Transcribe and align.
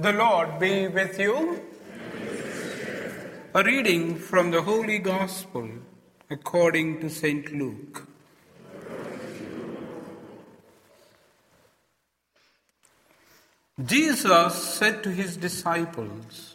The 0.00 0.12
Lord 0.12 0.60
be 0.60 0.86
with 0.86 1.18
you. 1.18 1.60
A 3.52 3.64
reading 3.64 4.14
from 4.14 4.52
the 4.52 4.62
Holy 4.62 5.00
Gospel 5.00 5.68
according 6.30 7.00
to 7.00 7.10
St. 7.10 7.52
Luke. 7.52 8.06
Jesus 13.84 14.54
said 14.54 15.02
to 15.02 15.10
his 15.10 15.36
disciples, 15.36 16.54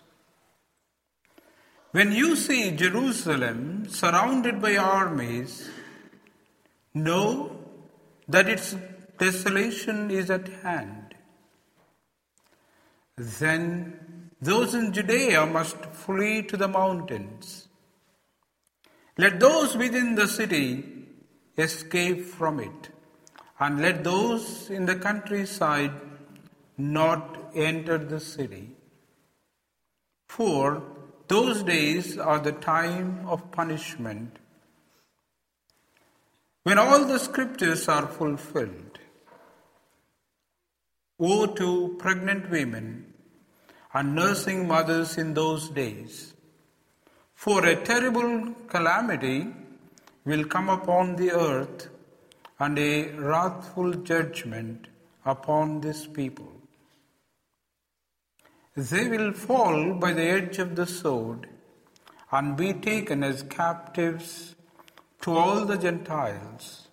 When 1.91 2.13
you 2.13 2.37
see 2.37 2.71
Jerusalem 2.71 3.89
surrounded 3.89 4.61
by 4.61 4.77
armies, 4.77 5.69
know 6.93 7.57
that 8.25 8.47
its 8.47 8.77
desolation 9.17 10.09
is 10.11 10.29
at 10.29 10.47
hand. 10.63 11.02
Then 13.17 14.31
those 14.41 14.73
in 14.73 14.91
Judea 14.91 15.45
must 15.45 15.77
flee 15.85 16.41
to 16.43 16.57
the 16.57 16.67
mountains. 16.67 17.67
Let 19.17 19.39
those 19.39 19.77
within 19.77 20.15
the 20.15 20.27
city 20.27 20.83
escape 21.57 22.25
from 22.25 22.59
it, 22.59 22.89
and 23.59 23.79
let 23.79 24.03
those 24.03 24.69
in 24.71 24.85
the 24.85 24.95
countryside 24.95 25.91
not 26.77 27.51
enter 27.53 27.99
the 27.99 28.19
city. 28.19 28.71
For 30.27 30.81
those 31.27 31.61
days 31.61 32.17
are 32.17 32.39
the 32.39 32.53
time 32.53 33.27
of 33.27 33.51
punishment, 33.51 34.39
when 36.63 36.79
all 36.79 37.05
the 37.05 37.19
scriptures 37.19 37.87
are 37.87 38.07
fulfilled. 38.07 38.99
Woe 41.19 41.45
to 41.45 41.95
pregnant 41.99 42.49
women 42.49 43.13
and 43.93 44.15
nursing 44.15 44.67
mothers 44.67 45.17
in 45.17 45.35
those 45.35 45.69
days, 45.69 46.33
for 47.35 47.63
a 47.65 47.75
terrible 47.75 48.55
calamity 48.67 49.47
will 50.25 50.45
come 50.45 50.69
upon 50.69 51.15
the 51.15 51.31
earth 51.31 51.89
and 52.59 52.79
a 52.79 53.09
wrathful 53.11 53.93
judgment 53.93 54.87
upon 55.23 55.81
this 55.81 56.07
people. 56.07 56.51
They 58.75 59.07
will 59.07 59.33
fall 59.33 59.93
by 59.93 60.13
the 60.13 60.23
edge 60.23 60.57
of 60.57 60.75
the 60.75 60.87
sword 60.87 61.47
and 62.31 62.57
be 62.57 62.73
taken 62.73 63.23
as 63.23 63.43
captives 63.43 64.55
to 65.21 65.37
all 65.37 65.65
the 65.65 65.77
Gentiles. 65.77 66.87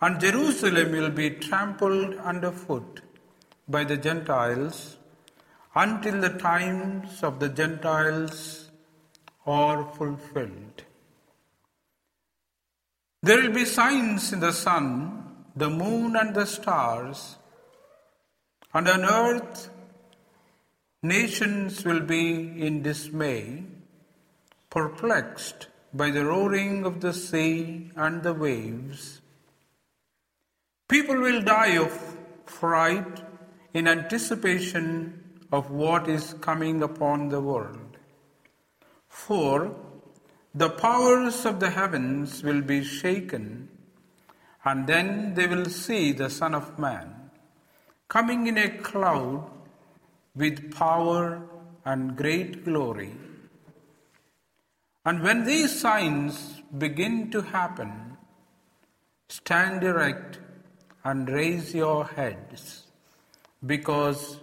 And 0.00 0.18
Jerusalem 0.18 0.92
will 0.92 1.10
be 1.10 1.30
trampled 1.30 2.14
underfoot 2.14 3.02
by 3.70 3.84
the 3.84 3.96
Gentiles 3.96 4.96
until 5.74 6.20
the 6.20 6.30
times 6.30 7.22
of 7.22 7.40
the 7.40 7.48
Gentiles 7.48 8.70
are 9.46 9.84
fulfilled. 9.94 10.84
There 13.22 13.42
will 13.42 13.52
be 13.52 13.64
signs 13.64 14.32
in 14.32 14.40
the 14.40 14.52
sun, 14.52 15.44
the 15.54 15.70
moon, 15.70 16.16
and 16.16 16.34
the 16.34 16.46
stars, 16.46 17.36
and 18.72 18.88
on 18.88 19.04
earth 19.04 19.70
Nations 21.02 21.82
will 21.82 22.00
be 22.00 22.60
in 22.60 22.82
dismay, 22.82 23.64
perplexed 24.68 25.68
by 25.94 26.10
the 26.10 26.26
roaring 26.26 26.84
of 26.84 27.00
the 27.00 27.14
sea 27.14 27.90
and 27.96 28.22
the 28.22 28.34
waves. 28.34 29.22
People 30.90 31.16
will 31.16 31.40
die 31.40 31.78
of 31.78 31.90
fright 32.44 33.22
in 33.72 33.86
anticipation 33.86 35.22
of 35.52 35.70
what 35.70 36.08
is 36.08 36.34
coming 36.40 36.82
upon 36.82 37.28
the 37.28 37.40
world. 37.40 37.98
For 39.08 39.74
the 40.54 40.70
powers 40.70 41.44
of 41.44 41.60
the 41.60 41.70
heavens 41.70 42.42
will 42.42 42.62
be 42.62 42.82
shaken, 42.82 43.68
and 44.64 44.86
then 44.86 45.34
they 45.34 45.46
will 45.46 45.66
see 45.66 46.12
the 46.12 46.30
Son 46.30 46.54
of 46.54 46.78
Man 46.78 47.20
coming 48.08 48.48
in 48.48 48.58
a 48.58 48.68
cloud 48.68 49.48
with 50.34 50.72
power 50.74 51.42
and 51.84 52.16
great 52.16 52.64
glory. 52.64 53.12
And 55.04 55.22
when 55.22 55.44
these 55.44 55.80
signs 55.80 56.60
begin 56.76 57.30
to 57.30 57.40
happen, 57.40 58.16
stand 59.28 59.84
erect 59.84 60.40
and 61.04 61.28
raise 61.28 61.74
your 61.74 62.04
heads, 62.04 62.86
because 63.64 64.38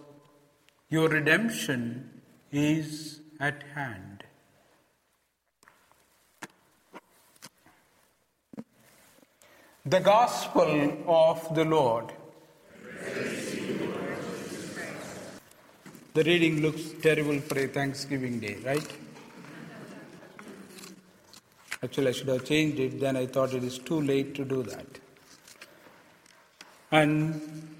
your 0.90 1.10
redemption 1.10 2.22
is 2.52 3.22
at 3.40 3.64
hand. 3.74 4.24
The 9.86 10.00
Gospel 10.00 10.98
of 11.08 11.56
the 11.56 11.64
Lord. 11.64 12.12
The 16.14 16.24
reading 16.24 16.62
looks 16.62 16.82
terrible 17.02 17.40
for 17.40 17.60
a 17.60 17.68
Thanksgiving 17.68 18.40
day, 18.40 18.58
right? 18.66 18.98
Actually, 21.84 22.08
I 22.08 22.12
should 22.12 22.28
have 22.28 22.44
changed 22.44 22.80
it, 22.80 23.00
then 23.00 23.16
I 23.16 23.28
thought 23.28 23.54
it 23.54 23.64
is 23.64 23.78
too 23.78 24.02
late 24.02 24.34
to 24.36 24.44
do 24.44 24.64
that. 24.64 25.00
And 26.92 27.77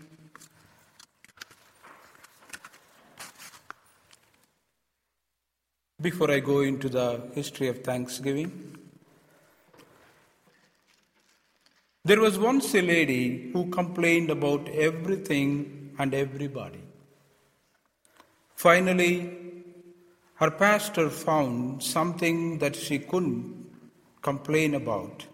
before 6.00 6.30
I 6.30 6.40
go 6.40 6.60
into 6.60 6.90
the 6.90 7.28
history 7.34 7.68
of 7.68 7.84
Thanksgiving, 7.84 8.78
there 12.06 12.22
was 12.22 12.38
once 12.38 12.76
a 12.76 12.82
lady 12.82 13.50
who 13.52 13.70
complained 13.72 14.30
about 14.30 14.70
everything 14.70 15.96
and 15.98 16.14
everybody. 16.14 16.82
Finally, 18.56 19.38
her 20.36 20.52
pastor 20.52 21.10
found 21.10 21.82
something 21.82 22.60
that 22.60 22.76
she 22.76 23.00
couldn't 23.00 23.66
complain 24.22 24.76
about. 24.76 25.26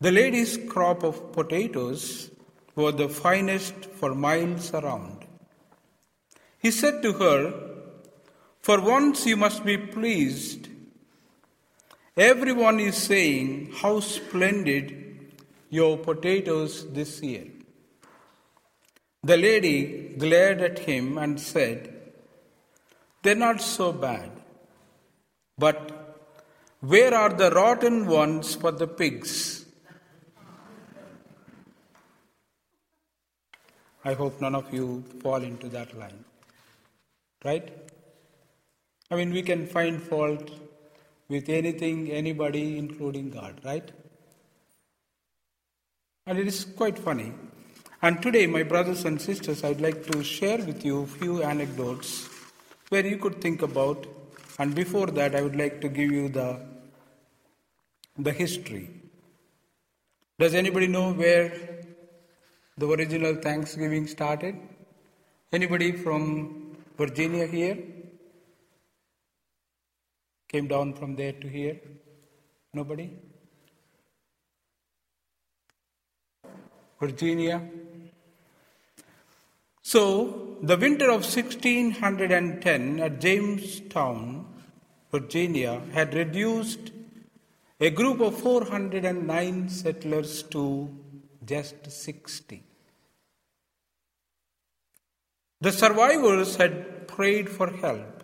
The 0.00 0.10
lady's 0.10 0.58
crop 0.68 1.04
of 1.04 1.32
potatoes 1.32 2.30
were 2.74 2.92
the 2.92 3.08
finest 3.08 3.74
for 3.84 4.14
miles 4.14 4.74
around. 4.74 5.24
He 6.58 6.72
said 6.72 7.02
to 7.02 7.12
her, 7.12 7.75
For 8.66 8.80
once 8.80 9.24
you 9.26 9.36
must 9.36 9.64
be 9.64 9.76
pleased. 9.78 10.68
Everyone 12.16 12.80
is 12.80 12.96
saying 12.96 13.70
how 13.80 14.00
splendid 14.00 15.34
your 15.70 15.96
potatoes 15.98 16.92
this 16.92 17.22
year. 17.22 17.44
The 19.22 19.36
lady 19.36 20.16
glared 20.18 20.62
at 20.62 20.80
him 20.80 21.16
and 21.16 21.40
said, 21.40 21.94
They're 23.22 23.36
not 23.36 23.60
so 23.60 23.92
bad. 23.92 24.32
But 25.56 26.26
where 26.80 27.14
are 27.14 27.32
the 27.32 27.52
rotten 27.52 28.08
ones 28.08 28.56
for 28.56 28.72
the 28.72 28.88
pigs? 28.88 29.64
I 34.04 34.14
hope 34.14 34.40
none 34.40 34.56
of 34.56 34.74
you 34.74 35.04
fall 35.22 35.44
into 35.44 35.68
that 35.68 35.96
line. 35.96 36.24
Right? 37.44 37.86
I 39.10 39.16
mean, 39.16 39.32
we 39.32 39.42
can 39.42 39.66
find 39.66 40.02
fault 40.02 40.50
with 41.28 41.48
anything, 41.48 42.10
anybody, 42.10 42.78
including 42.78 43.30
God, 43.30 43.60
right? 43.64 43.90
And 46.26 46.38
it 46.38 46.48
is 46.48 46.64
quite 46.64 46.98
funny. 46.98 47.32
And 48.02 48.20
today, 48.20 48.46
my 48.46 48.62
brothers 48.62 49.04
and 49.04 49.20
sisters, 49.20 49.62
I'd 49.62 49.80
like 49.80 50.06
to 50.10 50.24
share 50.24 50.58
with 50.58 50.84
you 50.84 51.02
a 51.02 51.06
few 51.06 51.42
anecdotes 51.42 52.28
where 52.88 53.06
you 53.06 53.16
could 53.16 53.40
think 53.40 53.62
about. 53.62 54.06
And 54.58 54.74
before 54.74 55.06
that, 55.06 55.34
I 55.36 55.42
would 55.42 55.56
like 55.56 55.80
to 55.82 55.88
give 55.88 56.10
you 56.10 56.28
the, 56.28 56.60
the 58.18 58.32
history. 58.32 58.90
Does 60.38 60.54
anybody 60.54 60.88
know 60.88 61.12
where 61.12 61.52
the 62.76 62.88
original 62.88 63.36
Thanksgiving 63.36 64.06
started? 64.06 64.56
Anybody 65.52 65.92
from 65.92 66.76
Virginia 66.98 67.46
here? 67.46 67.78
Came 70.56 70.68
down 70.68 70.94
from 70.94 71.16
there 71.16 71.32
to 71.32 71.48
here? 71.48 71.78
Nobody? 72.72 73.10
Virginia? 76.98 77.60
So, 79.82 80.56
the 80.62 80.78
winter 80.78 81.10
of 81.10 81.26
1610 81.26 83.00
at 83.00 83.20
Jamestown, 83.20 84.46
Virginia, 85.12 85.82
had 85.92 86.14
reduced 86.14 86.90
a 87.78 87.90
group 87.90 88.20
of 88.20 88.40
409 88.40 89.68
settlers 89.68 90.42
to 90.44 90.88
just 91.44 91.90
60. 91.90 92.62
The 95.60 95.72
survivors 95.72 96.56
had 96.56 97.08
prayed 97.08 97.50
for 97.50 97.70
help 97.70 98.15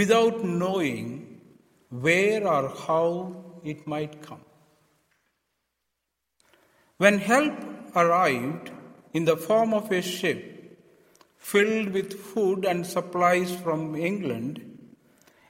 without 0.00 0.42
knowing 0.44 1.40
where 2.06 2.46
or 2.46 2.68
how 2.86 3.10
it 3.62 3.86
might 3.86 4.20
come. 4.22 4.44
When 6.96 7.18
help 7.18 7.54
arrived 7.94 8.70
in 9.12 9.24
the 9.24 9.36
form 9.36 9.72
of 9.72 9.92
a 9.92 10.02
ship 10.02 10.40
filled 11.38 11.90
with 11.90 12.20
food 12.20 12.64
and 12.64 12.84
supplies 12.84 13.54
from 13.54 13.94
England, 13.94 14.62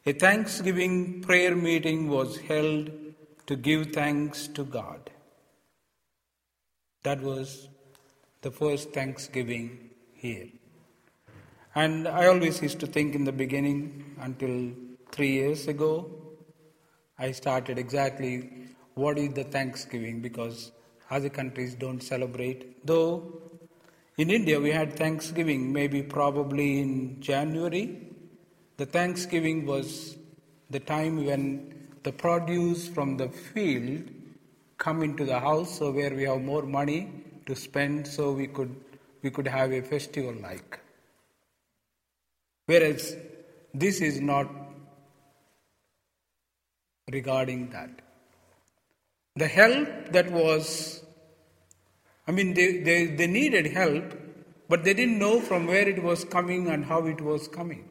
a 0.05 0.13
Thanksgiving 0.13 1.23
prayer 1.23 1.57
meeting 1.57 2.09
was 2.09 2.39
held 2.41 2.91
to 3.47 3.57
give 3.57 3.93
thanks 3.93 4.49
to 4.49 4.65
God. 4.65 5.11
That 7.03 7.23
was 7.23 7.69
the 8.43 8.51
first 8.51 8.93
Thanksgiving 8.93 9.91
here. 10.15 10.49
And 11.77 12.07
I 12.07 12.27
always 12.27 12.63
used 12.63 12.79
to 12.81 12.87
think 12.87 13.17
in 13.17 13.25
the 13.25 13.33
beginning, 13.33 14.15
until 14.21 14.71
three 15.11 15.33
years 15.33 15.67
ago, 15.67 16.09
I 17.19 17.33
started 17.33 17.79
exactly 17.79 18.69
what 18.95 19.19
is 19.19 19.35
the 19.35 19.43
Thanksgiving 19.43 20.21
because 20.21 20.71
other 21.11 21.29
countries 21.29 21.75
don't 21.75 22.01
celebrate. 22.01 22.87
Though 22.87 23.41
in 24.17 24.31
India 24.31 24.61
we 24.61 24.71
had 24.71 24.97
Thanksgiving 24.97 25.73
maybe 25.73 26.03
probably 26.03 26.81
in 26.81 27.21
January. 27.21 28.09
The 28.77 28.87
Thanksgiving 28.87 29.67
was 29.67 30.17
the 30.71 30.81
time 30.81 31.25
when 31.27 31.89
the 32.05 32.13
produce 32.13 32.87
from 32.87 33.17
the 33.17 33.29
field 33.29 34.11
come 34.79 35.03
into 35.03 35.25
the 35.25 35.41
house 35.41 35.79
so 35.79 35.91
where 35.91 36.15
we 36.15 36.23
have 36.25 36.41
more 36.41 36.63
money 36.63 37.11
to 37.47 37.57
spend 37.57 38.07
so 38.07 38.33
we 38.33 38.47
could 38.47 38.75
we 39.23 39.31
could 39.31 39.49
have 39.49 39.73
a 39.73 39.83
festival 39.83 40.35
like. 40.41 40.84
Whereas 42.67 43.17
this 43.73 44.01
is 44.01 44.21
not 44.21 44.49
regarding 47.11 47.71
that. 47.71 47.91
The 49.37 49.49
help 49.49 49.89
that 50.13 50.31
was, 50.31 51.03
I 52.27 52.31
mean, 52.31 52.55
they, 52.55 52.79
they, 52.79 53.07
they 53.07 53.27
needed 53.27 53.67
help, 53.67 54.15
but 54.69 54.85
they 54.85 54.95
didn't 54.95 55.19
know 55.19 55.41
from 55.41 55.67
where 55.67 55.89
it 55.89 56.03
was 56.03 56.25
coming 56.25 56.69
and 56.69 56.85
how 56.85 57.07
it 57.07 57.21
was 57.21 57.49
coming. 57.49 57.89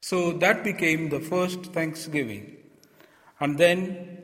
So 0.00 0.32
that 0.32 0.64
became 0.64 1.08
the 1.08 1.20
first 1.20 1.72
Thanksgiving. 1.72 2.56
And 3.40 3.58
then, 3.58 4.18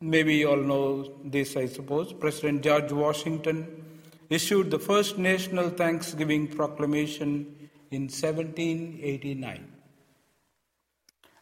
maybe 0.00 0.36
you 0.36 0.50
all 0.50 0.56
know 0.56 1.12
this, 1.24 1.56
I 1.56 1.66
suppose, 1.66 2.12
President 2.12 2.62
George 2.62 2.92
Washington 2.92 3.82
issued 4.28 4.70
the 4.70 4.78
first 4.78 5.18
national 5.18 5.70
Thanksgiving 5.70 6.48
proclamation 6.48 7.61
in 7.92 8.02
1789. 8.02 9.72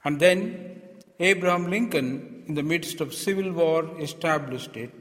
And 0.04 0.20
then 0.20 0.82
Abraham 1.18 1.70
Lincoln, 1.70 2.44
in 2.46 2.54
the 2.54 2.62
midst 2.62 3.00
of 3.00 3.14
civil 3.14 3.52
war, 3.52 3.88
established 4.00 4.76
it, 4.76 4.92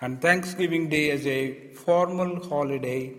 and 0.00 0.20
Thanksgiving 0.20 0.88
Day 0.88 1.10
as 1.10 1.26
a 1.26 1.72
formal 1.74 2.48
holiday 2.48 3.14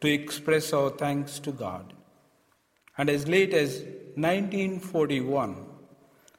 to 0.00 0.12
express 0.12 0.72
our 0.72 0.90
thanks 0.90 1.38
to 1.40 1.52
God. 1.52 1.92
And 2.98 3.10
as 3.10 3.28
late 3.28 3.52
as 3.52 3.82
1941, 4.14 5.64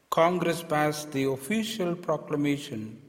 Congress 0.09 0.63
passed 0.63 1.11
the 1.11 1.25
official 1.25 1.95
proclamation 1.95 3.01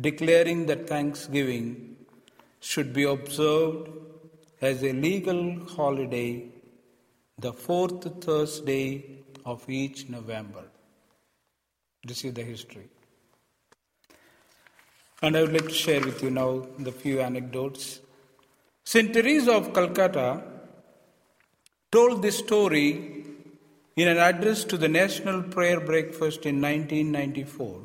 declaring 0.00 0.66
that 0.66 0.86
Thanksgiving 0.86 1.96
should 2.60 2.92
be 2.92 3.04
observed 3.04 3.88
as 4.60 4.82
a 4.82 4.92
legal 4.92 5.64
holiday 5.66 6.44
the 7.38 7.52
fourth 7.52 8.24
Thursday 8.24 9.22
of 9.44 9.68
each 9.70 10.08
November. 10.08 10.64
This 12.04 12.24
is 12.24 12.34
the 12.34 12.42
history. 12.42 12.88
And 15.22 15.36
I 15.36 15.42
would 15.42 15.52
like 15.52 15.68
to 15.68 15.74
share 15.74 16.00
with 16.00 16.22
you 16.22 16.30
now 16.30 16.66
the 16.78 16.92
few 16.92 17.20
anecdotes. 17.20 18.00
St. 18.84 19.12
Teresa 19.12 19.52
of 19.52 19.72
Calcutta 19.72 20.42
told 21.92 22.22
this 22.22 22.38
story 22.38 23.24
in 23.96 24.08
an 24.08 24.18
address 24.18 24.64
to 24.64 24.76
the 24.76 24.88
National 24.88 25.42
Prayer 25.42 25.80
Breakfast 25.80 26.46
in 26.46 26.60
1994. 26.60 27.82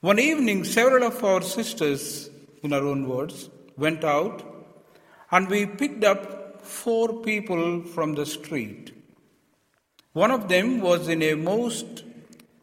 One 0.00 0.18
evening, 0.18 0.64
several 0.64 1.04
of 1.04 1.22
our 1.24 1.42
sisters, 1.42 2.30
in 2.62 2.72
our 2.72 2.82
own 2.82 3.08
words, 3.08 3.50
went 3.76 4.04
out 4.04 4.44
and 5.30 5.48
we 5.48 5.66
picked 5.66 6.04
up 6.04 6.47
four 6.68 7.22
people 7.22 7.82
from 7.82 8.14
the 8.14 8.26
street. 8.26 8.92
One 10.12 10.30
of 10.30 10.48
them 10.48 10.80
was 10.80 11.08
in 11.08 11.22
a 11.22 11.34
most 11.34 12.04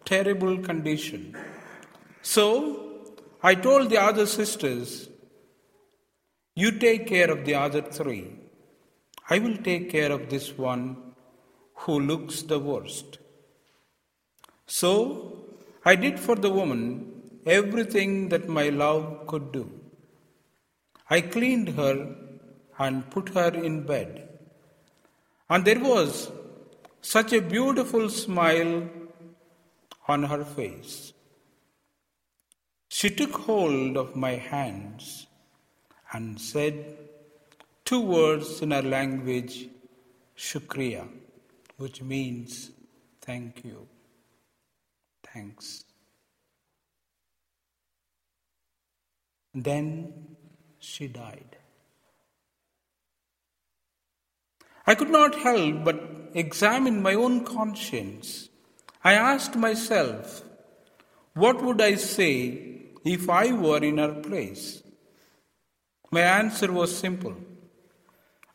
terrible 0.06 0.58
condition. 0.60 1.36
So 2.22 2.46
I 3.42 3.56
told 3.56 3.90
the 3.90 4.02
other 4.02 4.26
sisters, 4.26 5.10
You 6.56 6.72
take 6.72 7.08
care 7.08 7.30
of 7.32 7.46
the 7.46 7.56
other 7.56 7.82
three. 7.82 8.26
I 9.30 9.40
will 9.40 9.58
take 9.58 9.90
care 9.90 10.12
of 10.12 10.30
this 10.30 10.58
one 10.58 10.98
who 11.84 12.00
looks 12.00 12.42
the 12.44 12.60
worst. 12.60 13.18
So 14.66 15.46
I 15.84 15.96
did 15.96 16.20
for 16.20 16.36
the 16.36 16.50
woman 16.50 16.84
everything 17.46 18.30
that 18.30 18.48
my 18.50 18.70
love 18.70 19.28
could 19.28 19.52
do. 19.52 19.70
I 21.10 21.22
cleaned 21.22 21.70
her 21.70 22.16
and 22.78 23.10
put 23.10 23.30
her 23.30 23.50
in 23.50 23.86
bed. 23.86 24.28
And 25.50 25.64
there 25.64 25.80
was 25.80 26.32
such 27.02 27.34
a 27.34 27.42
beautiful 27.42 28.10
smile 28.10 28.90
on 30.08 30.24
her 30.24 30.44
face. 30.44 31.14
She 32.88 33.10
took 33.10 33.34
hold 33.34 33.98
of 33.98 34.16
my 34.16 34.32
hands 34.32 35.28
and 36.14 36.40
said 36.40 36.98
two 37.84 38.02
words 38.02 38.62
in 38.62 38.72
her 38.72 38.82
language, 38.82 39.68
Shukriya, 40.38 41.08
which 41.78 42.02
means 42.02 42.72
thank 43.22 43.64
you, 43.64 43.88
thanks. 45.24 45.84
Then 49.54 50.36
she 50.80 51.08
died. 51.08 51.58
I 54.88 54.96
could 54.96 55.10
not 55.10 55.36
help 55.36 55.84
but 55.84 56.02
examine 56.34 57.02
my 57.02 57.14
own 57.14 57.44
conscience. 57.44 58.50
I 59.04 59.14
asked 59.14 59.56
myself, 59.56 60.44
what 61.34 61.62
would 61.62 61.82
I 61.82 61.96
say 61.96 62.82
if 63.04 63.30
I 63.30 63.52
were 63.52 63.84
in 63.84 63.98
her 63.98 64.14
place? 64.14 64.84
My 66.12 66.22
answer 66.22 66.72
was 66.72 66.96
simple. 66.96 67.36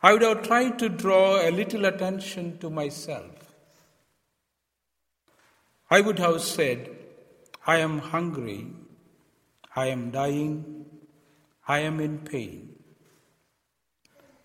I 0.03 0.13
would 0.13 0.23
have 0.23 0.43
tried 0.43 0.79
to 0.79 0.89
draw 0.89 1.47
a 1.47 1.51
little 1.51 1.85
attention 1.85 2.59
to 2.59 2.71
myself. 2.71 3.55
I 5.91 6.01
would 6.01 6.19
have 6.19 6.41
said, 6.41 6.89
I 7.67 7.79
am 7.79 7.99
hungry, 7.99 8.69
I 9.77 9.87
am 9.89 10.11
dying, 10.11 10.87
I 11.67 11.81
am 11.81 12.01
in 12.01 12.21
pain. 12.21 12.77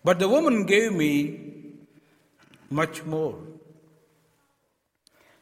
But 0.04 0.18
the 0.18 0.28
woman 0.28 0.66
gave 0.66 0.92
me 0.92 1.55
much 2.70 3.04
more. 3.04 3.38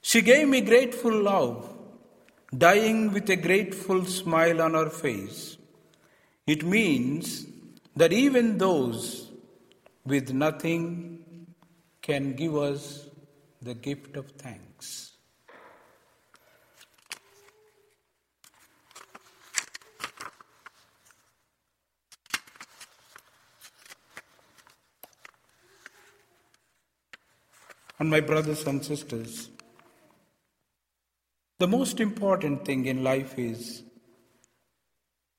She 0.00 0.21
gave 0.23 0.49
me 0.49 0.61
grateful 0.61 1.23
love, 1.23 1.69
dying 2.57 3.12
with 3.12 3.28
a 3.31 3.37
grateful 3.37 4.04
smile 4.04 4.61
on 4.61 4.75
her 4.75 4.90
face. 4.90 5.57
It 6.47 6.64
means 6.64 7.47
that 7.97 8.12
even 8.12 8.59
those 8.59 9.31
with 10.04 10.33
nothing 10.33 11.47
can 12.02 12.35
give 12.35 12.54
us 12.54 13.09
the 13.62 13.75
gift 13.75 14.16
of 14.16 14.31
thanks. 14.33 15.13
And 27.99 28.11
my 28.11 28.21
brothers 28.21 28.67
and 28.67 28.85
sisters, 28.85 29.51
the 31.59 31.69
most 31.69 32.01
important 32.01 32.65
thing 32.65 32.87
in 32.87 33.05
life 33.05 33.39
is 33.39 33.83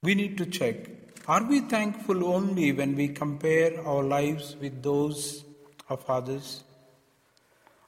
we 0.04 0.16
need 0.16 0.38
to 0.38 0.46
check 0.46 0.88
are 1.28 1.44
we 1.44 1.60
thankful 1.62 2.24
only 2.24 2.72
when 2.72 2.96
we 2.96 3.08
compare 3.08 3.84
our 3.84 4.04
lives 4.04 4.56
with 4.62 4.84
those 4.84 5.44
of 5.90 6.08
others? 6.08 6.64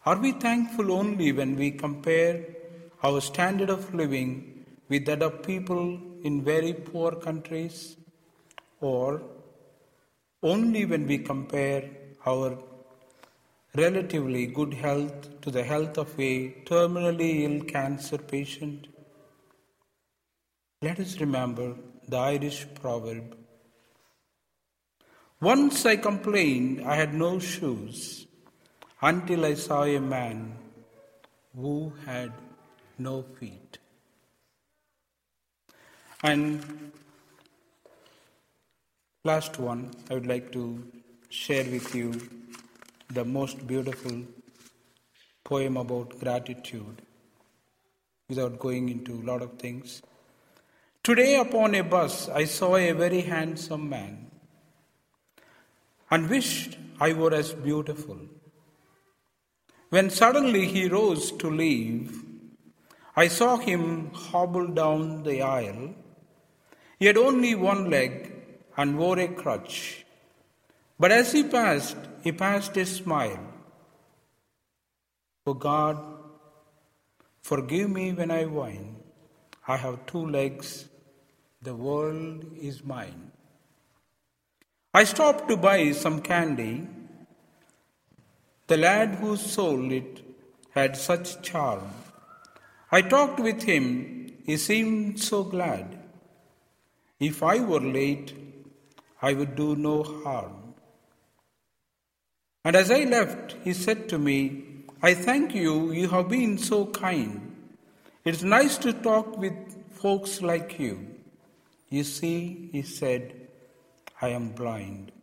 Are 0.07 0.17
we 0.17 0.31
thankful 0.31 0.91
only 0.91 1.31
when 1.31 1.55
we 1.55 1.69
compare 1.69 2.43
our 3.03 3.21
standard 3.21 3.69
of 3.69 3.93
living 3.93 4.65
with 4.89 5.05
that 5.05 5.21
of 5.21 5.43
people 5.43 5.99
in 6.23 6.43
very 6.43 6.73
poor 6.73 7.11
countries? 7.11 7.95
Or 8.81 9.21
only 10.41 10.85
when 10.85 11.05
we 11.05 11.19
compare 11.19 11.87
our 12.25 12.57
relatively 13.75 14.47
good 14.47 14.73
health 14.73 15.41
to 15.41 15.51
the 15.51 15.63
health 15.63 15.97
of 15.97 16.19
a 16.19 16.51
terminally 16.65 17.41
ill 17.45 17.63
cancer 17.65 18.17
patient? 18.17 18.87
Let 20.81 20.99
us 20.99 21.19
remember 21.19 21.75
the 22.07 22.17
Irish 22.17 22.65
proverb. 22.75 23.37
Once 25.41 25.85
I 25.85 25.97
complained 25.97 26.81
I 26.81 26.95
had 26.95 27.13
no 27.13 27.39
shoes 27.39 28.25
until 29.01 29.45
I 29.45 29.53
saw 29.53 29.83
a 29.83 29.99
man 29.99 30.57
who 31.55 31.93
had 32.05 32.31
no 32.97 33.23
feet. 33.39 33.77
And 36.23 36.91
last 39.23 39.59
one, 39.59 39.91
I 40.09 40.15
would 40.15 40.25
like 40.25 40.51
to 40.53 40.83
share 41.29 41.65
with 41.65 41.93
you 41.93 42.13
the 43.09 43.23
most 43.23 43.65
beautiful 43.65 44.23
poem 45.43 45.77
about 45.77 46.19
gratitude 46.19 47.01
without 48.29 48.59
going 48.59 48.89
into 48.89 49.13
a 49.13 49.23
lot 49.23 49.41
of 49.41 49.53
things. 49.57 50.01
Today, 51.03 51.37
upon 51.39 51.75
a 51.75 51.83
bus, 51.83 52.27
I 52.27 52.43
saw 52.43 52.75
a 52.75 52.91
very 52.91 53.21
handsome 53.21 53.87
man 53.89 54.29
and 56.11 56.29
wished 56.29 56.77
I 56.99 57.13
were 57.13 57.33
as 57.33 57.53
beautiful. 57.53 58.17
When 59.89 60.09
suddenly 60.09 60.67
he 60.67 60.89
rose 60.89 61.31
to 61.33 61.49
leave, 61.49 62.23
I 63.15 63.29
saw 63.29 63.57
him 63.57 64.11
hobble 64.13 64.67
down 64.67 65.23
the 65.23 65.41
aisle. 65.41 65.95
He 66.99 67.05
had 67.05 67.17
only 67.17 67.55
one 67.55 67.89
leg 67.89 68.33
and 68.75 68.97
wore 68.97 69.17
a 69.17 69.27
crutch. 69.27 70.05
But 70.99 71.11
as 71.11 71.31
he 71.31 71.43
passed, 71.43 71.97
he 72.23 72.31
passed 72.31 72.75
a 72.77 72.85
smile. 72.85 73.39
Oh 75.45 75.53
God, 75.53 75.97
forgive 77.41 77.89
me 77.89 78.13
when 78.13 78.31
I 78.31 78.45
whine. 78.45 78.97
I 79.67 79.77
have 79.77 80.05
two 80.05 80.25
legs, 80.25 80.89
the 81.61 81.75
world 81.75 82.45
is 82.59 82.83
mine. 82.83 83.31
I 84.93 85.03
stopped 85.03 85.47
to 85.49 85.57
buy 85.57 85.91
some 85.91 86.21
candy 86.21 86.87
the 88.67 88.75
lad 88.75 89.15
who 89.15 89.37
sold 89.37 89.93
it 89.93 90.21
had 90.71 90.97
such 90.97 91.41
charm. 91.41 91.83
I 92.91 93.01
talked 93.01 93.39
with 93.39 93.63
him, 93.63 94.33
he 94.45 94.57
seemed 94.57 95.21
so 95.21 95.45
glad. 95.45 95.97
If 97.17 97.41
I 97.43 97.59
were 97.61 97.79
late, 97.79 98.33
I 99.21 99.33
would 99.33 99.55
do 99.55 99.77
no 99.77 100.03
harm. 100.03 100.56
And 102.67 102.75
as 102.75 102.91
I 102.91 103.05
left, 103.05 103.55
he 103.63 103.71
said 103.71 104.09
to 104.09 104.17
me, 104.19 104.63
I 105.01 105.13
thank 105.13 105.55
you, 105.55 105.93
you 105.93 106.09
have 106.09 106.27
been 106.27 106.57
so 106.57 106.87
kind. 106.87 107.55
It's 108.25 108.43
nice 108.43 108.77
to 108.79 108.91
talk 108.91 109.37
with 109.37 109.53
folks 109.93 110.41
like 110.41 110.77
you. 110.77 111.07
You 111.89 112.03
see, 112.03 112.67
he 112.73 112.81
said, 112.81 113.47
I 114.21 114.31
am 114.39 114.49
blind. 114.49 115.13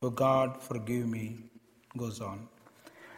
Oh 0.00 0.10
God, 0.10 0.62
forgive 0.62 1.08
me 1.08 1.38
goes 1.98 2.20
on. 2.20 2.46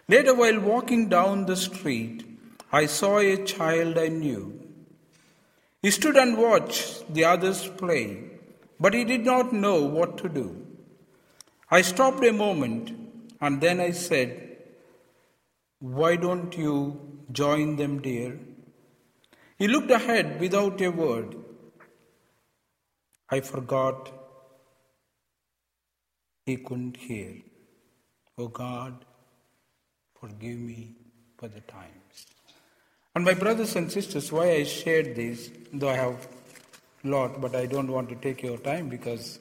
Later, 0.08 0.34
while 0.34 0.60
walking 0.60 1.10
down 1.10 1.44
the 1.44 1.56
street, 1.56 2.24
I 2.72 2.86
saw 2.86 3.18
a 3.18 3.44
child 3.44 3.98
I 3.98 4.08
knew. 4.08 4.66
He 5.82 5.90
stood 5.90 6.16
and 6.16 6.38
watched 6.38 7.12
the 7.12 7.26
others 7.26 7.68
play, 7.68 8.24
but 8.80 8.94
he 8.94 9.04
did 9.04 9.26
not 9.26 9.52
know 9.52 9.82
what 9.82 10.16
to 10.18 10.30
do. 10.30 10.63
I 11.70 11.82
stopped 11.82 12.24
a 12.24 12.32
moment 12.32 12.92
and 13.40 13.60
then 13.60 13.80
I 13.80 13.90
said, 13.90 14.58
Why 15.80 16.16
don't 16.16 16.56
you 16.56 17.22
join 17.32 17.76
them, 17.76 18.00
dear? 18.00 18.38
He 19.58 19.68
looked 19.68 19.90
ahead 19.90 20.40
without 20.40 20.80
a 20.80 20.88
word. 20.88 21.36
I 23.30 23.40
forgot 23.40 24.12
he 26.46 26.56
couldn't 26.56 26.96
hear. 26.96 27.36
Oh 28.36 28.48
God, 28.48 29.04
forgive 30.20 30.58
me 30.58 30.96
for 31.38 31.48
the 31.48 31.60
times. 31.60 32.26
And 33.14 33.24
my 33.24 33.34
brothers 33.34 33.76
and 33.76 33.90
sisters, 33.90 34.32
why 34.32 34.50
I 34.50 34.64
shared 34.64 35.14
this, 35.14 35.50
though 35.72 35.88
I 35.88 35.96
have 35.96 36.28
a 37.04 37.08
lot, 37.08 37.40
but 37.40 37.54
I 37.54 37.66
don't 37.66 37.90
want 37.90 38.08
to 38.08 38.16
take 38.16 38.42
your 38.42 38.58
time 38.58 38.88
because 38.88 39.38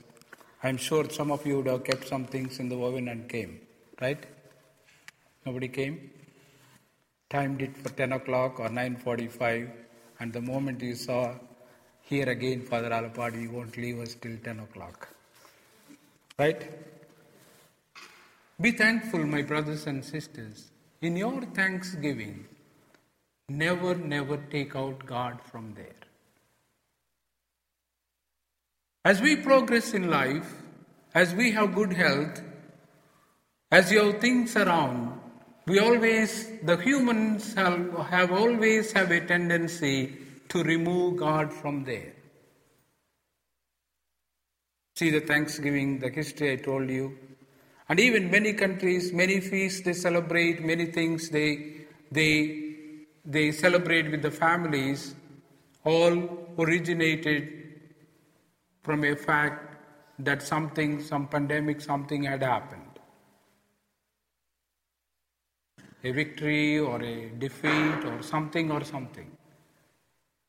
I'm 0.65 0.77
sure 0.77 1.09
some 1.09 1.29
of 1.29 1.45
you 1.45 1.57
would 1.57 1.67
have 1.67 1.83
kept 1.83 2.07
some 2.07 2.25
things 2.25 2.59
in 2.59 2.69
the 2.69 2.77
oven 2.81 3.09
and 3.09 3.27
came, 3.27 3.59
right? 4.01 4.23
Nobody 5.45 5.67
came? 5.67 6.09
Timed 7.29 7.61
it 7.61 7.75
for 7.75 7.89
10 7.89 8.13
o'clock 8.13 8.61
or 8.61 8.69
9.45 8.69 9.69
and 10.19 10.31
the 10.31 10.39
moment 10.39 10.81
you 10.81 10.95
saw 10.95 11.35
here 12.01 12.29
again 12.29 12.61
Father 12.61 12.89
Alapadi, 12.89 13.41
you 13.41 13.51
won't 13.51 13.75
leave 13.75 13.99
us 13.99 14.15
till 14.15 14.37
10 14.37 14.59
o'clock. 14.61 15.09
Right? 16.39 16.71
Be 18.61 18.71
thankful, 18.71 19.25
my 19.25 19.41
brothers 19.41 19.85
and 19.87 20.03
sisters. 20.05 20.71
In 21.01 21.17
your 21.17 21.41
thanksgiving, 21.41 22.45
never, 23.49 23.95
never 23.95 24.37
take 24.37 24.75
out 24.75 25.05
God 25.05 25.39
from 25.51 25.73
there. 25.75 26.03
As 29.05 29.19
we 29.19 29.35
progress 29.35 29.93
in 29.93 30.09
life, 30.09 30.61
as 31.13 31.33
we 31.35 31.51
have 31.51 31.75
good 31.75 31.91
health, 31.91 32.41
as 33.69 33.91
you 33.91 34.01
have 34.01 34.21
things 34.21 34.55
around, 34.55 35.19
we 35.67 35.79
always, 35.79 36.49
the 36.63 36.77
humans 36.77 37.53
have, 37.53 37.97
have 38.07 38.31
always 38.31 38.93
have 38.93 39.11
a 39.11 39.19
tendency 39.25 40.17
to 40.47 40.63
remove 40.63 41.17
God 41.17 41.51
from 41.51 41.83
there. 41.83 42.13
See 44.95 45.09
the 45.09 45.19
Thanksgiving, 45.19 45.99
the 45.99 46.09
history 46.09 46.53
I 46.53 46.55
told 46.55 46.89
you, 46.89 47.17
and 47.89 47.99
even 47.99 48.31
many 48.31 48.53
countries, 48.53 49.11
many 49.11 49.41
feasts 49.41 49.81
they 49.81 49.93
celebrate, 49.93 50.63
many 50.63 50.85
things 50.85 51.29
they, 51.29 51.87
they, 52.09 52.85
they 53.25 53.51
celebrate 53.51 54.09
with 54.11 54.21
the 54.21 54.31
families, 54.31 55.15
all 55.83 56.47
originated 56.57 57.62
from 58.83 59.03
a 59.03 59.15
fact 59.15 59.75
that 60.19 60.41
something, 60.41 61.01
some 61.01 61.27
pandemic, 61.27 61.81
something 61.81 62.23
had 62.23 62.43
happened. 62.43 62.81
A 66.03 66.11
victory 66.11 66.79
or 66.79 67.01
a 67.01 67.29
defeat 67.29 68.05
or 68.05 68.21
something 68.21 68.69
or 68.71 68.83
something. 68.83 69.31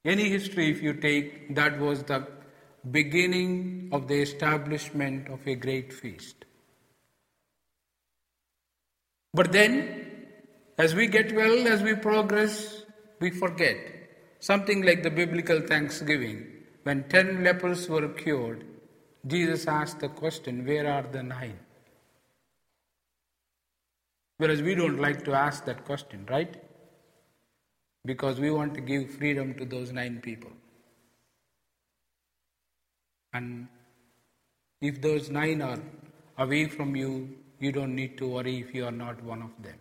Any 0.04 0.28
history, 0.28 0.70
if 0.70 0.82
you 0.82 0.94
take, 0.94 1.54
that 1.54 1.78
was 1.78 2.02
the 2.02 2.26
beginning 2.90 3.88
of 3.92 4.08
the 4.08 4.20
establishment 4.20 5.28
of 5.28 5.46
a 5.46 5.54
great 5.54 5.92
feast. 5.92 6.44
But 9.32 9.52
then, 9.52 10.26
as 10.76 10.94
we 10.94 11.06
get 11.06 11.34
well, 11.34 11.66
as 11.68 11.82
we 11.82 11.94
progress, 11.94 12.82
we 13.20 13.30
forget. 13.30 13.76
Something 14.40 14.82
like 14.82 15.02
the 15.02 15.10
biblical 15.10 15.60
thanksgiving. 15.60 16.53
When 16.84 17.04
ten 17.08 17.42
lepers 17.42 17.88
were 17.88 18.08
cured, 18.08 18.64
Jesus 19.26 19.66
asked 19.66 20.00
the 20.00 20.08
question, 20.08 20.66
Where 20.66 20.86
are 20.86 21.02
the 21.02 21.22
nine? 21.22 21.58
Whereas 24.36 24.60
we 24.60 24.74
don't 24.74 25.00
like 25.00 25.24
to 25.24 25.32
ask 25.32 25.64
that 25.64 25.84
question, 25.86 26.26
right? 26.28 26.62
Because 28.04 28.38
we 28.38 28.50
want 28.50 28.74
to 28.74 28.82
give 28.82 29.10
freedom 29.10 29.54
to 29.54 29.64
those 29.64 29.92
nine 29.92 30.20
people. 30.20 30.50
And 33.32 33.66
if 34.82 35.00
those 35.00 35.30
nine 35.30 35.62
are 35.62 35.80
away 36.36 36.68
from 36.68 36.94
you, 36.94 37.30
you 37.60 37.72
don't 37.72 37.94
need 37.94 38.18
to 38.18 38.28
worry 38.28 38.60
if 38.60 38.74
you 38.74 38.84
are 38.84 38.92
not 38.92 39.22
one 39.22 39.40
of 39.40 39.50
them. 39.62 39.78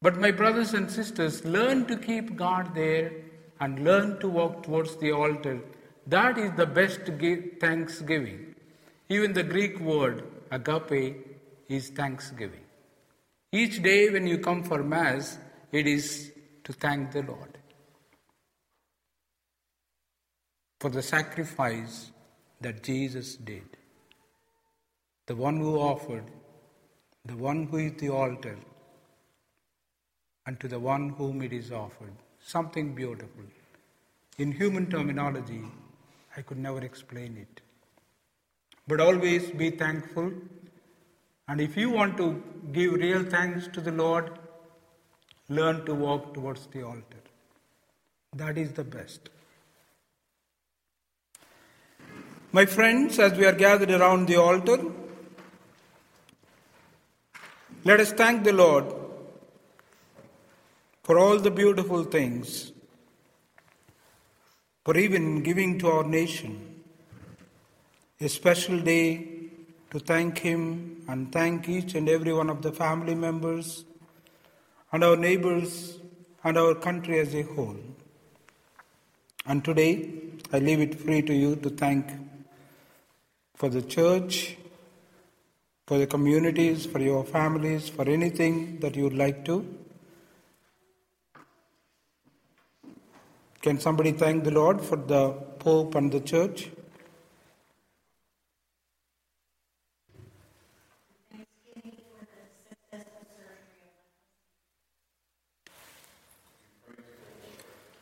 But 0.00 0.18
my 0.18 0.30
brothers 0.30 0.72
and 0.72 0.90
sisters, 0.90 1.44
learn 1.44 1.84
to 1.86 1.96
keep 1.96 2.36
God 2.36 2.74
there 2.74 3.12
and 3.60 3.84
learn 3.84 4.18
to 4.20 4.28
walk 4.28 4.62
towards 4.62 4.96
the 4.96 5.12
altar. 5.12 5.60
That 6.06 6.38
is 6.38 6.52
the 6.56 6.66
best 6.66 7.00
thanksgiving. 7.60 8.54
Even 9.08 9.32
the 9.32 9.42
Greek 9.42 9.78
word 9.80 10.24
agape 10.50 11.26
is 11.68 11.90
thanksgiving. 11.90 12.64
Each 13.52 13.82
day 13.82 14.10
when 14.10 14.26
you 14.26 14.38
come 14.38 14.62
for 14.62 14.82
Mass, 14.82 15.38
it 15.72 15.86
is 15.86 16.32
to 16.64 16.72
thank 16.72 17.12
the 17.12 17.22
Lord 17.22 17.58
for 20.80 20.90
the 20.90 21.02
sacrifice 21.02 22.10
that 22.60 22.82
Jesus 22.82 23.36
did 23.36 23.78
the 25.28 25.36
one 25.36 25.58
who 25.58 25.78
offered, 25.78 26.24
the 27.26 27.36
one 27.36 27.66
who 27.66 27.76
is 27.76 27.92
the 27.98 28.08
altar, 28.08 28.56
and 30.46 30.58
to 30.58 30.68
the 30.68 30.80
one 30.80 31.10
whom 31.10 31.42
it 31.42 31.52
is 31.52 31.70
offered. 31.70 32.14
Something 32.50 32.94
beautiful. 32.94 33.44
In 34.38 34.52
human 34.52 34.90
terminology, 34.90 35.62
I 36.36 36.42
could 36.42 36.60
never 36.66 36.82
explain 36.90 37.36
it. 37.36 37.60
but 38.90 39.00
always 39.00 39.50
be 39.62 39.70
thankful. 39.70 40.32
And 41.46 41.60
if 41.60 41.76
you 41.76 41.90
want 41.90 42.16
to 42.16 42.42
give 42.72 42.94
real 42.94 43.22
thanks 43.22 43.68
to 43.74 43.82
the 43.88 43.92
Lord, 43.92 44.30
learn 45.48 45.84
to 45.84 45.94
walk 45.94 46.32
towards 46.34 46.66
the 46.68 46.82
altar. 46.82 47.22
That 48.34 48.56
is 48.56 48.72
the 48.72 48.84
best. 48.84 49.28
My 52.52 52.64
friends, 52.64 53.18
as 53.18 53.34
we 53.42 53.44
are 53.44 53.52
gathered 53.52 53.90
around 53.90 54.26
the 54.26 54.36
altar, 54.36 54.78
let 57.84 58.00
us 58.00 58.12
thank 58.12 58.44
the 58.44 58.54
Lord 58.54 58.97
for 61.08 61.18
all 61.18 61.38
the 61.38 61.50
beautiful 61.50 62.04
things, 62.04 62.70
for 64.84 64.94
even 64.98 65.42
giving 65.42 65.78
to 65.78 65.88
our 65.88 66.04
nation 66.04 66.82
a 68.20 68.28
special 68.28 68.78
day 68.78 69.06
to 69.90 69.98
thank 69.98 70.36
Him 70.36 71.02
and 71.08 71.32
thank 71.32 71.66
each 71.66 71.94
and 71.94 72.10
every 72.10 72.34
one 72.34 72.50
of 72.50 72.60
the 72.60 72.72
family 72.72 73.14
members 73.14 73.86
and 74.92 75.02
our 75.02 75.16
neighbors 75.16 75.98
and 76.44 76.58
our 76.58 76.74
country 76.74 77.18
as 77.20 77.34
a 77.34 77.40
whole. 77.40 77.80
And 79.46 79.64
today, 79.64 80.10
I 80.52 80.58
leave 80.58 80.80
it 80.80 81.00
free 81.00 81.22
to 81.22 81.32
you 81.32 81.56
to 81.56 81.70
thank 81.70 82.06
for 83.54 83.70
the 83.70 83.80
church, 83.80 84.58
for 85.86 85.96
the 85.96 86.06
communities, 86.06 86.84
for 86.84 86.98
your 86.98 87.24
families, 87.24 87.88
for 87.88 88.06
anything 88.06 88.80
that 88.80 88.94
you 88.94 89.04
would 89.04 89.16
like 89.16 89.46
to. 89.46 89.87
Can 93.60 93.80
somebody 93.80 94.12
thank 94.12 94.44
the 94.44 94.52
Lord 94.52 94.80
for 94.80 94.96
the 94.96 95.32
Pope 95.58 95.96
and 95.96 96.12
the 96.12 96.20
church? 96.20 96.70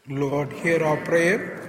Lord, 0.09 0.53
hear 0.53 0.85
our 0.85 0.99
prayer. 0.99 1.67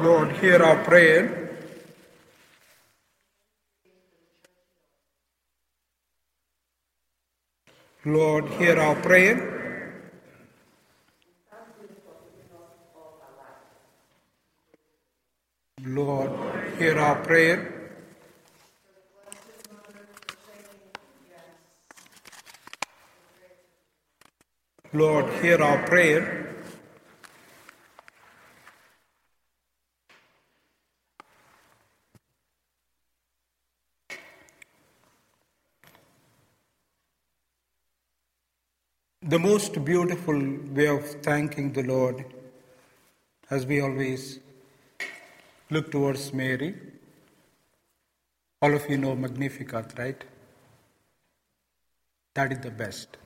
Lord, 0.00 0.32
hear 0.32 0.62
our 0.62 0.76
prayer. 0.84 1.48
Lord, 8.38 8.52
hear 8.52 8.78
our 8.78 8.94
prayer. 8.94 9.36
Lord, 15.84 16.30
hear 16.78 16.98
our 17.00 17.16
prayer. 17.24 17.90
Lord, 24.92 25.42
hear 25.42 25.60
our 25.60 25.84
prayer. 25.88 26.47
The 39.28 39.38
most 39.38 39.84
beautiful 39.84 40.38
way 40.72 40.86
of 40.86 41.04
thanking 41.22 41.74
the 41.74 41.82
Lord, 41.82 42.24
as 43.50 43.66
we 43.66 43.82
always 43.82 44.38
look 45.68 45.90
towards 45.90 46.32
Mary. 46.32 46.74
All 48.62 48.74
of 48.74 48.88
you 48.88 48.96
know 48.96 49.14
Magnificat, 49.14 49.92
right? 49.98 50.24
That 52.36 52.52
is 52.52 52.60
the 52.60 52.70
best. 52.70 53.18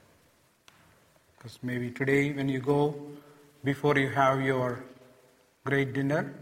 Because 1.37 1.61
maybe 1.62 1.92
today, 1.92 2.33
when 2.33 2.48
you 2.48 2.59
go, 2.59 2.96
before 3.62 3.96
you 3.96 4.11
have 4.11 4.42
your 4.42 4.83
great 5.64 5.92
dinner 5.92 6.35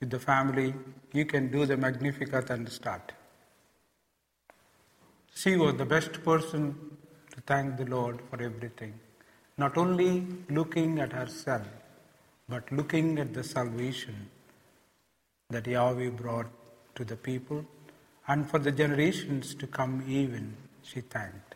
with 0.00 0.08
the 0.08 0.18
family, 0.18 0.72
you 1.12 1.26
can 1.26 1.50
do 1.50 1.66
the 1.66 1.76
Magnificat 1.76 2.48
and 2.48 2.66
start. 2.72 3.12
She 5.34 5.54
was 5.54 5.74
the 5.74 5.84
best 5.84 6.24
person 6.24 6.94
thank 7.46 7.76
the 7.76 7.84
Lord 7.84 8.20
for 8.30 8.42
everything. 8.42 8.94
Not 9.56 9.76
only 9.76 10.26
looking 10.50 10.98
at 10.98 11.12
herself, 11.12 11.66
but 12.48 12.70
looking 12.72 13.18
at 13.18 13.32
the 13.32 13.44
salvation 13.44 14.28
that 15.50 15.66
Yahweh 15.66 16.10
brought 16.10 16.46
to 16.96 17.04
the 17.04 17.16
people, 17.16 17.64
and 18.28 18.48
for 18.50 18.58
the 18.58 18.72
generations 18.72 19.54
to 19.54 19.66
come, 19.66 20.02
even 20.08 20.56
she 20.82 21.00
thanked. 21.00 21.54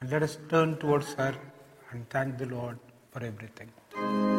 And 0.00 0.10
let 0.10 0.22
us 0.22 0.38
turn 0.48 0.76
towards 0.76 1.14
her 1.14 1.34
and 1.90 2.08
thank 2.10 2.38
the 2.38 2.46
Lord 2.46 2.78
for 3.12 3.22
everything. 3.22 4.33